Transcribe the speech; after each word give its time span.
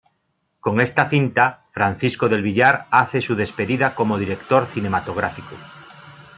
Con 0.65 0.81
esta 0.81 1.07
cinta 1.11 1.65
Francisco 1.69 2.27
del 2.27 2.41
Villar 2.41 2.87
hace 2.89 3.21
su 3.21 3.35
despedida 3.35 3.93
como 3.93 4.17
director 4.17 4.65
cinematográfico. 4.65 5.55